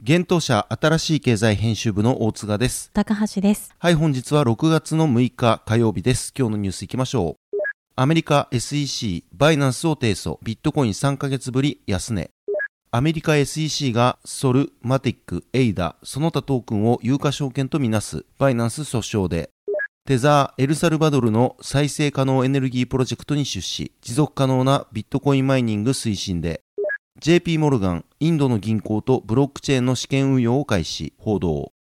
[0.00, 2.92] 現当社新しい経済編集部の大塚です。
[2.94, 3.74] 高橋です。
[3.80, 6.32] はい本日は6月の6日火曜日です。
[6.38, 7.56] 今日のニュースいきましょう。
[7.96, 10.38] アメリカ SEC バイナンスを提訴。
[10.44, 12.30] ビットコイン3ヶ月ぶり安値。
[12.92, 19.50] アメリカ SEC が SOL、MATIC、ADA、その他トークンを有価証券とみなすバイナンス訴訟で。
[20.06, 26.62] テザー・エルサルバドルの再生可能エネルギープロジェクトに出資、持続可能なビットコインマイニング推進で、
[27.20, 31.72] JP モルガン、インドの銀行とブロックチェーンの試験運用を開始、報道。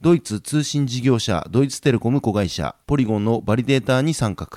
[0.00, 4.48] ドイツ通信事業者ドイツテレコム子会社ポリゴンのバリデーターに参画。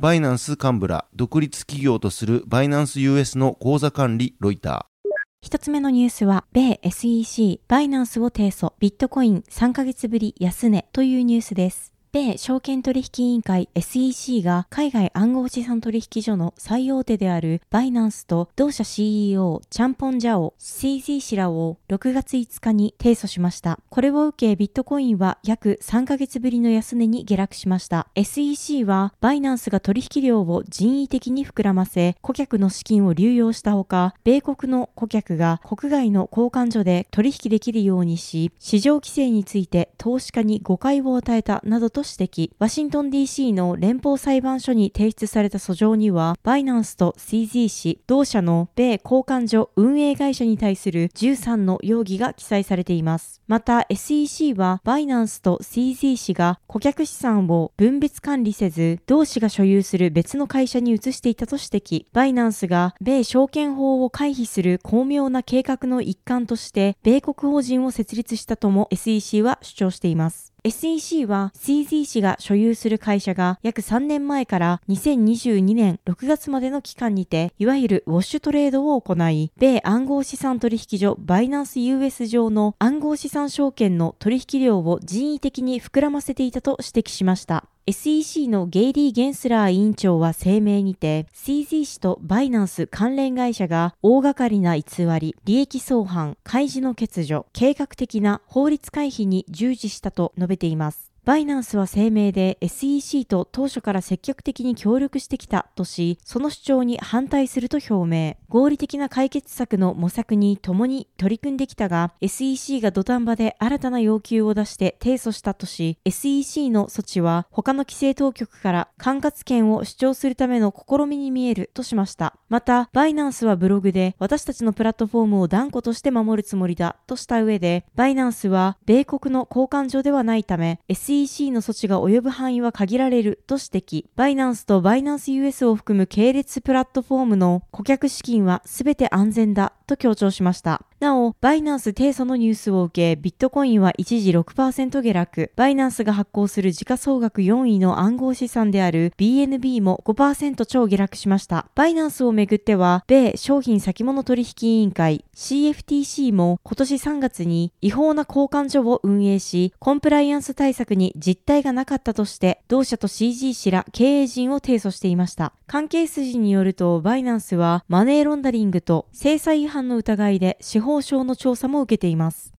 [0.00, 5.08] バイナンス幹部ら独立企業とするバイナンス US の口座管理ロイター。
[5.40, 11.93] 一つ目のニュースは、米 SEC バイナンスを提訴、ビットコイン3ヶ月ぶり安値というニュースです。
[12.14, 23.80] 米証券取引委員会 SEC が海外暗号資産取引所の最大手であるバイナンスと同社 CEO チャンポンジャオ CZ 氏らを6月5日に提訴しました。
[23.90, 28.06] これを受けビットコインは約3ヶ月ぶりの安値に下落しました。
[28.14, 53.40] SEC はバイナンスが取引量を人為的に膨らませ顧客の資金を流用したほか米国の顧客が国外の交換所で取引できるようにし市場規制について投資家に誤解を与えたなどと指摘、ワシントン DC の連邦裁判所に提出された訴状には、バイナンスと CZ 氏、同社の米交換所運営会社に対する13の容疑が記載されています。
[53.46, 70.53] また SEC はバイナンスと CZ 氏が顧客資産を分別管理せず、同氏が所有する別の会社に移していたと指摘、バイナンスが米証券法を回避する巧妙な計画の一環として、米国法人を設立したとも SEC は主張しています。
[70.66, 87.68] SEC は CZ 氏が所有する会社が約3年前から2022年6月までの期間にて、いわゆるウォッシュトレードを行い、米暗号資産取引所バイナンス US 上の暗号資産証券の取引量を人為的に膨らませていたと指摘しました。
[87.86, 94.84] SEC のゲイリー・ゲンスラー委員長は声明にて、CZ 氏とバイナンス関連会社が大掛かりな偽
[95.20, 101.13] り、利益相反、開示の欠如、計画的な法律回避に従事したと述べています。
[101.24, 108.36] バイナンスは声明で SEC と当初から積極的に協力してきたとし、その主張に反対すると表明。
[108.50, 122.36] 合理的な解決策の模索に共に取り組んできたが、SEC が土壇場で新たな要求を出して提訴したとし、SEC の措置は他の規制当局から管轄権を主張するための試みに見えるとしました。
[122.50, 134.06] また、バイナンスはブログで私たちのプラットフォームを断固として守るつもりだとした上で、バイナンスは米国の交換所ではないため、SEC SEC の措置が及ぶ範囲は限られると指摘。
[134.16, 140.82] バイナンスとバイナンス US を含む系列プラットフォームの顧客資金は全て安全だと強調しました。
[141.00, 145.52] なお、バイナンス提訴のニュースを受け、ビットコインは一時6%下落。
[145.56, 151.66] バイナンスが発行する時価総額4位の暗号資産である BNB も5%超下落しました。
[151.74, 165.52] バイナンスをめぐっては、米商品先物取引委員会 CFTC も今年3月に違法な交換所を運営し、コンプライアンス対策に実態がなかったとして、同社と CG 氏ら経営陣を提訴していました。
[165.66, 172.52] 関係筋によると、バイナンスはマネーロンダリングと制裁違反の疑いで司法省の調査も受けています。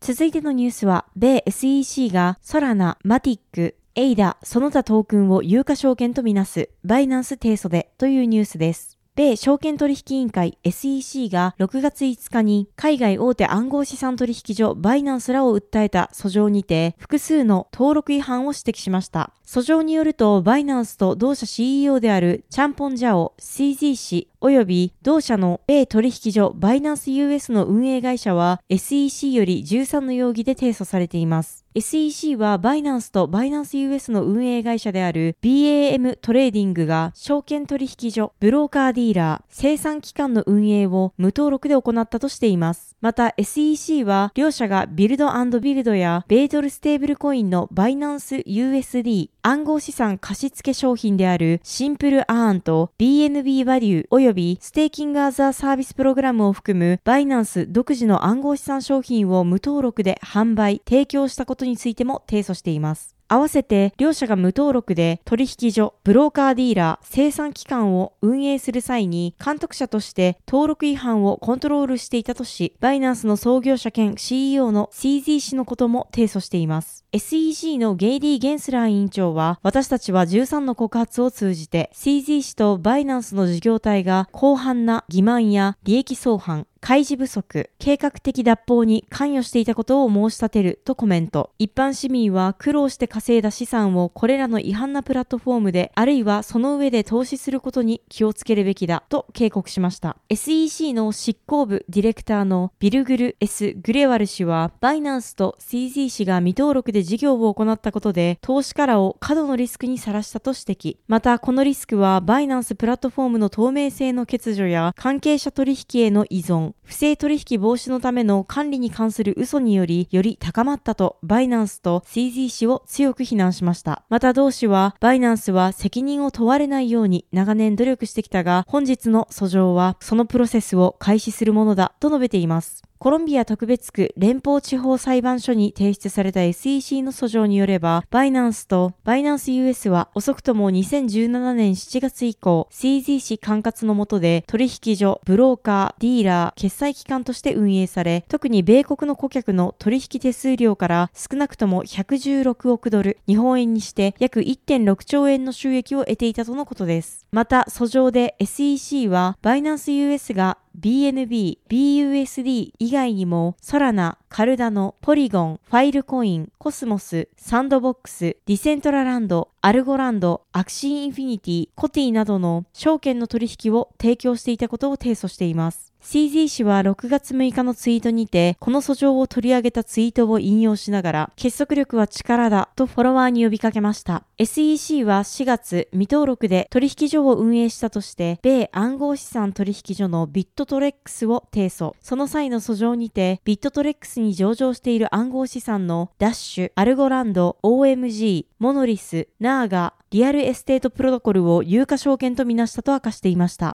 [0.00, 8.96] 続いてのニュースは、米 SEC がソラナ、マティック、エイダ、その他トークンを有価証券とみなす、バイナンス提訴でというニュースです。
[9.16, 19.32] 米証券取引委員会 SEC が6月5日に海外大手暗号資産取引所バイナンスらを訴えた訴状にて複数の登録違反を指摘しました。
[19.46, 31.66] 訴状によるとバイナンスと同社 CEO であるチャンポンジャオ CZ 氏及び同社の米取引所バイナンス US の運営会社は SEC より13の容疑で提訴されています。
[31.76, 42.96] SEC はバイナンスとバイナンス US の運営会社である BAM トレーディングが証券取引所、ブローカーディーラー、清算機関の運営を無登録で行ったとしています。
[43.02, 45.26] また SEC は両社が Build
[45.60, 63.15] Build や米ドルステーブルコインのバイナンス USD 暗号資産貸付商品である Simple Earn と BNB バリュー及ステーキングアザーサービスプログラムを含むバイナンス独自の暗号資産商品を無登録で販売、提供したことについても提訴しています。
[63.28, 77.04] 合わせて両社が無登録で取引所、ブローカーディーラー、清算機関を運営する際に監督者として登録違反をコントロールしていたとし、バイナンスの創業者兼 CEO の CZ 氏のことも提訴しています。
[77.12, 91.50] SEC のゲイリー・ゲンスラー委員長は、私たちは13の告発を通じて CZ 氏とバイナンスの事業体が広範な欺瞞や利益相反、開示不足、計画的脱法に関与していたことを申し立てるとコメント。
[91.58, 100.16] 一般市民は苦労して稼いだ資産をこれらの違反なプラットフォームで、あるいはその上で投資することに気をつけるべきだと警告しました。
[100.28, 103.74] SEC の執行部ディレクターのビルグル S.
[103.82, 110.98] グレワル氏は、バイナンスと CZ 氏が未登録で事業を行ったことで、投資家らを過度のリスクにさらしたと指摘。
[111.08, 124.04] また、このリスクは、バイナンスプラットフォームの透明性の欠如や関係者取引への依存、不正取引防止のための管理に関する嘘により、より高まったと、バイナンスと CZ 氏を強く非難しました。
[124.08, 132.85] また同氏は、バイナンスは責任を問われないように長年努力してきたが、本日の訴状は、そのプロセスを開始するものだと述べています。
[132.98, 157.26] コロンビア特別区連邦地方裁判所に提出された SEC の訴状によれば、バイナンスとバイナンス US は遅くとも2017年7月以降、CZ 管轄の下で取引所、ブローカー、ディーラー、決済機関として運営され、特に米国の顧客の取引手数料から少なくとも116億ドル、日本円にして約1.6兆円の収益を得ていたとのことです。
[157.30, 175.85] また、訴状で SEC はバイナンス US が BNB、BUSD 以外にも、ソラナ、カルダノ、ポリゴン、ファイルコイン、コスモス、サンドボックス、ディセントラランド、アルゴランド、アクシーインフィニティ、コティなどの証券の取引を提供していたことを提訴しています。
[176.02, 184.22] CZ 氏は6月6日のツイートにて、この訴状を取り上げたツイートを引用しながら、結束力は力だとフォロワーに呼びかけました。
[184.38, 191.94] SEC は4月、未登録で取引所を運営したとして、米暗号資産取引所のビットトレックスを提訴。
[192.00, 203.76] その際の訴状にて、ビットレックスに上場している暗号資産のダッシュ、アルゴランド、OMG、モノリス、ナーガ、リアルエステートプロトコルを有価証券とみなしたと明かしていました。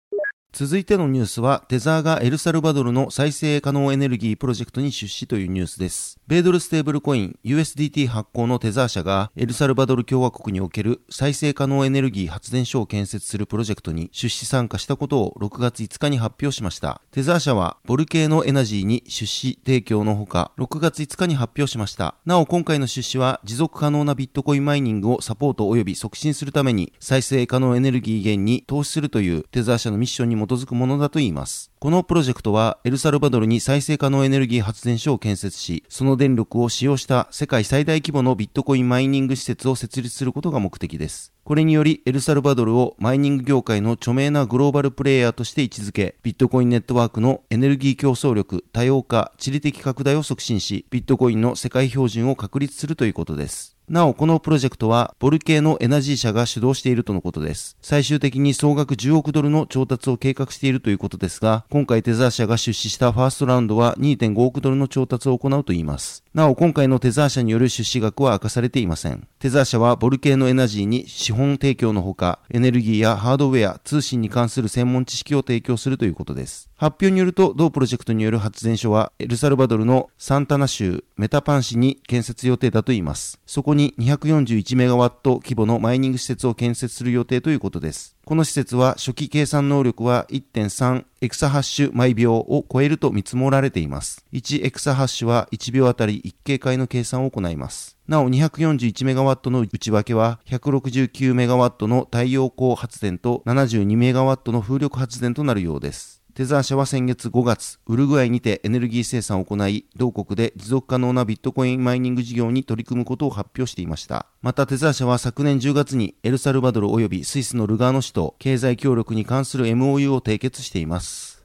[0.52, 6.20] 続いてのニュースは、テザーがエルサルバドルの再生可能エネルギープロジェクトに出資というニュースです。
[6.28, 17.02] 米ドルステーブルコイン USDT 発行のテザー社がエルサルバドル共和国における再生可能エネルギー発電所を建設するプロジェクトに出資参加したことを6月5日に発表しました。
[17.12, 22.16] テザー社はボルケーノエナジーに出資提供のほか、6月5日に発表しました。
[22.26, 31.72] なお今回の出資は持続可能なビットコインマイニングをサポート及び促進するために再生可能エネルギー源に投資するというテザー社のミッションに基づくものだと言います。
[31.80, 41.34] このプロジェクトはエルサルバドルに再生可能エネルギー発電所を建設し、その電力を使用した世界最大規模のビットコインマイニング施設を設立することが目的です。
[41.44, 53.79] これによりエルサルバドルをマイニング業界の著名なグローバルプレイヤーとして位置づけ、ビットコインネットワークのエネルギー競争力、多様化、地理的拡大を促進し、ビットコインの世界標準を確立するということです。
[53.90, 57.76] なお、このプロジェクトは、ボル系のエナジー社が主導しているとのことです。
[57.82, 66.24] 最終的に総額10億ドルの調達を計画しているということですが、今回テザー社が出資したファーストラウンドは2.5億ドルの調達を行うといいます。
[66.40, 69.28] なお、今回のテザー社による出資額は明かされていません。
[69.40, 76.70] テザー社はボルケーノエナジーに資本提供のほか、エネルギーやハードウェア、通信に関する専門知識を提供するということです。
[76.78, 83.42] 発表によると、同プロジェクトによる発電所は、エルサルバドルのサンタナ州メタパン市に建設予定だといいます。
[83.46, 88.16] そこに241メガワット規模のマイニング施設を建設する予定ということです。
[88.30, 94.24] この施設は初期計算能力は1.3エクサハッシュ毎秒を超えると見積もられています。
[94.34, 97.98] 1エクサハッシュは1秒あたり1警戒の計算を行います。
[98.08, 106.19] なお 241MW の内訳は 169MW の太陽光発電と 72MW の風力発電となるようです。
[106.40, 114.26] テザー社は先月5月、ウルグアイにてエネルギー生産を行い、同国で持続可能なビットコインマイニング事業に取り組むことを発表していました。
[114.42, 121.39] またテザー社は昨年10月にエルサルバドル及びスイスのルガーノ市と経済協力に関する MOU を締結しています。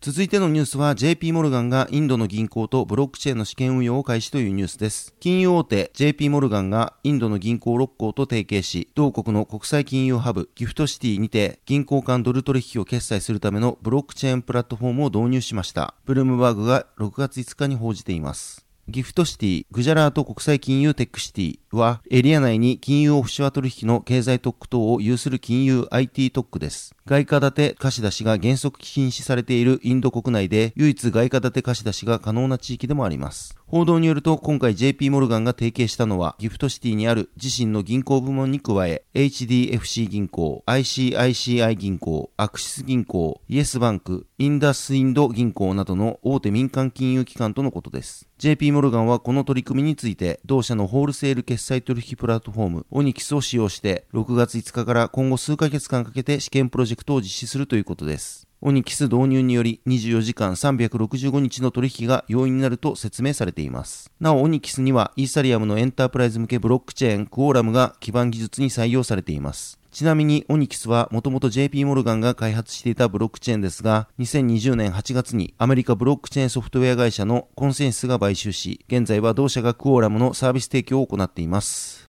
[0.00, 5.12] 続いてのニュースは JP モルガンがインドの銀行とブロックチェーンの試験運用を開始というニュースです。
[5.18, 15.94] 金融大手 JP モルガンがインドの銀行6行と提携し、同国の国際金融ハブギフトシティにて銀行間ドル取引を決済するためのブロックチェーンプラットフォームを導入しました。
[16.04, 18.67] ブルームバーグが6月5日に報じています。
[18.90, 26.94] ギフトシティ、グジャラート国際金融テックシティは、エリア内に金融オフショア取引の経済特区等を有する金融 IT 特区です。
[27.04, 33.58] 外貨建て貸し出しが原則禁止されているインド国内で、唯一外貨建て貸し出しが可能な地域でもあります。
[33.70, 48.26] 報道によると、今回 JP モルガンが提携したのは、ギフトシティにある自身の銀行部門に加え、HDFC 銀行、ICICI 銀行、アクシス銀行、イエスバンク、インダスインド銀行などの大手民間金融機関とのことです。
[48.38, 58.47] JP モルガンはこの取り組みについて、同社のホールセール決済取引プラットフォーム、オニキスを使用して、6月5日から今後数ヶ月間かけて試験プロジェクトを実施するということです。
[58.60, 64.10] オニキス導入により24時間365日の取引が容易になると説明されています。
[64.18, 69.78] なお、オニキスにはイーサリアムのエンタープライズ向けブロックチェーンクオーラムが基盤技術に採用されています。
[69.92, 82.07] ちなみにオニキスはもともと JP モルガンが開発していたブロックチェーンですが、2020年8月にアメリカブロックチェーンソフトウェア会社のコンセンシスが買収し、現在は同社がクオーラムのサービス提供を行っています。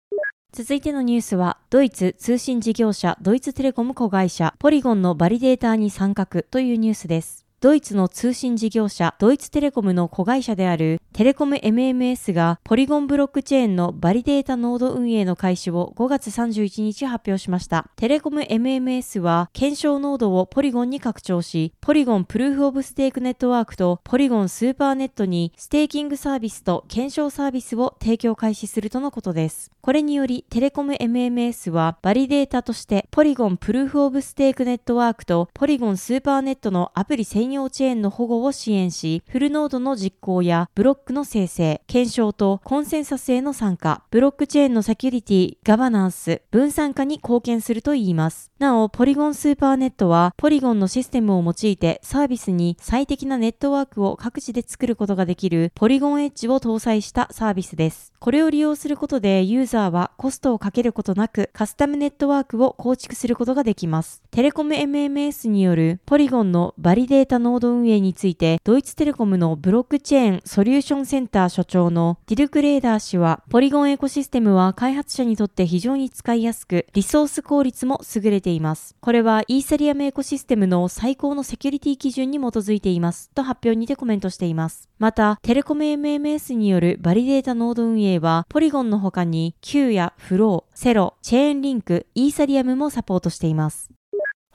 [0.56, 7.45] 続いてのニュースは、ドイツ通信事業者ドイツテレコム子会社ポリゴンのバリデーターに参画というニュースです。
[7.66, 17.90] ドイツの通信事業者ドイツテレコムの子会社であるテレコム MMS がポリゴンブロックチェーンのバリデータノード運営の開始を5月31日発表しました。
[17.96, 29.72] テレコム MMS は検証ノードをポリゴンに拡張し、ポリゴンプルーフオブステークネットワークとポリゴンスーパーネットにステーキングサービスと検証サービスを提供開始するとのことです。
[29.80, 48.50] これによりテレコム MMS はバリデータとしてポリゴンプルーフオブステークネットワークとポリゴンスーパーネットのアプリ専用チェーンの保護を支援し、フルノードの実行やブロックの生成、検証とコンセンサスへの参加、ブロックチェーンのセキュリティ、ガバナンス、分散化に貢献するといいます。
[48.58, 58.12] なお、ポリゴンスーパーネットは、ポリゴンのシステムを用いてサービスに最適なネットワークを各自で作ることができるポリゴンエッジを搭載したサービスです。
[58.18, 64.22] これを利用することでユーザーはコストをかけることなくカスタムネットワークを構築することができます。
[64.30, 78.96] テレコム MMS によるポリゴンのバリデータノード運営についてドイツテレコムのブロックチェーンソリューションセンター所長のディルク・レーダー氏はポリゴンエコシステムは開発者にとって非常に使いやすくリソース効率も優れています。
[79.00, 84.88] これはイーサリアムエコシステムの最高のセキュリティ基準に基づいていますと発表にてコメントしています。
[84.98, 93.90] また、テレコム MMS によるバリデータノード運営はポリゴンの他に Q やフロー、セロ、チェーンリンク、イーサリアムもサポートしています。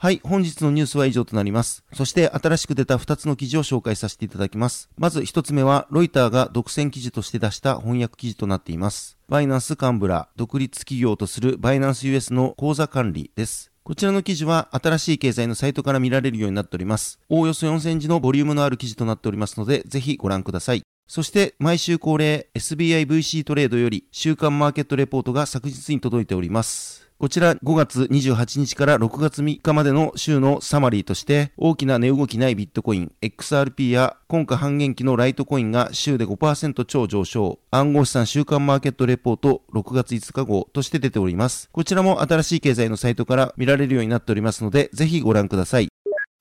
[0.02, 1.84] はい、本日のニュースは以上となります。
[1.92, 4.90] そして新しく出た2つの記事を紹介させていただきます。
[4.98, 9.16] まず1つ目は、ロイターが独占記事として出した翻訳記事となっています。
[9.28, 13.70] バイナンスカンブラ、独立企業とするバイナンス US の口座管理です。
[13.84, 17.20] こちらの記事は新しい経済のサイトから見られるようになっております。
[17.28, 20.82] おおよそ4000字のボリュームのある記事となっておりますので、ぜひご覧ください。
[21.06, 27.01] そして毎週恒例 SBIVC トレードより週間マーケットレポートが昨日に届いております。
[27.22, 41.70] こちら5月28日から6月3日までの週のサマリーとして大きな値動きないビットコイン XRP や今夏半減期のライトコインが週で5%超上昇暗号資産週間マーケットレポート6月5日号として出ております。
[41.70, 45.86] こちらも新しい経済のサイトから見られるようになっておりますのでぜひご覧ください。